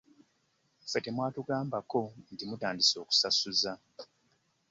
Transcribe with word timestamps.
Ffe 0.83 0.99
temwatugambako 1.05 2.01
nti 2.31 2.43
mutandise 2.49 2.95
okusasuza. 3.03 3.71